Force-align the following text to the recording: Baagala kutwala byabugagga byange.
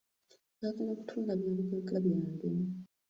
Baagala 0.59 0.91
kutwala 0.99 1.31
byabugagga 1.39 1.95
byange. 2.05 2.47